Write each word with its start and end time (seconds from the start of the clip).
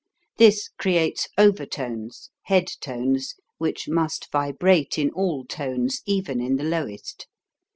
This 0.37 0.67
creates 0.79 1.27
overtones 1.37 2.31
(head 2.45 2.71
tones) 2.81 3.35
which 3.59 3.87
must 3.87 4.31
vibrate 4.31 4.97
in 4.97 5.11
all 5.11 5.45
tones, 5.45 6.01
even 6.07 6.41
in 6.41 6.55
the 6.55 6.63
lowest. 6.63 7.27